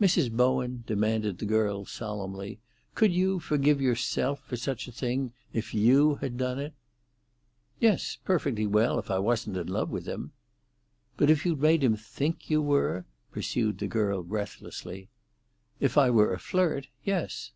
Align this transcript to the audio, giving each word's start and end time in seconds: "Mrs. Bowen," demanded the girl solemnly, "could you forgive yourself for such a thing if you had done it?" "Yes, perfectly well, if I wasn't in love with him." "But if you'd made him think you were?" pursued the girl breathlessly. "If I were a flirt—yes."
"Mrs. 0.00 0.30
Bowen," 0.30 0.84
demanded 0.86 1.38
the 1.38 1.44
girl 1.44 1.84
solemnly, 1.84 2.60
"could 2.94 3.12
you 3.12 3.40
forgive 3.40 3.80
yourself 3.80 4.38
for 4.46 4.56
such 4.56 4.86
a 4.86 4.92
thing 4.92 5.32
if 5.52 5.74
you 5.74 6.14
had 6.20 6.36
done 6.36 6.60
it?" 6.60 6.74
"Yes, 7.80 8.16
perfectly 8.24 8.68
well, 8.68 9.00
if 9.00 9.10
I 9.10 9.18
wasn't 9.18 9.56
in 9.56 9.66
love 9.66 9.90
with 9.90 10.06
him." 10.06 10.30
"But 11.16 11.28
if 11.28 11.44
you'd 11.44 11.60
made 11.60 11.82
him 11.82 11.96
think 11.96 12.48
you 12.48 12.62
were?" 12.62 13.04
pursued 13.32 13.78
the 13.78 13.88
girl 13.88 14.22
breathlessly. 14.22 15.08
"If 15.80 15.98
I 15.98 16.08
were 16.08 16.32
a 16.32 16.38
flirt—yes." 16.38 17.50